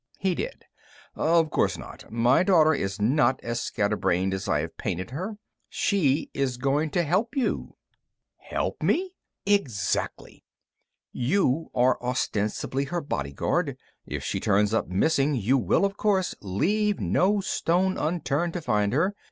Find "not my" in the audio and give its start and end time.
1.77-2.41